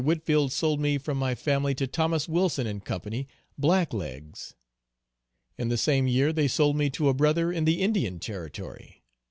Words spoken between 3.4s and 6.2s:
blacklegs. In the same